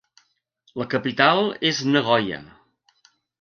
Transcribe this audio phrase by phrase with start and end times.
[0.81, 1.41] La capital
[1.73, 2.41] és Nagoya.